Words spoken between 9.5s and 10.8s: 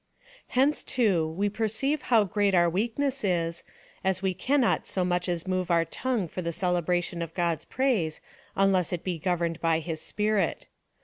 by his Spirit.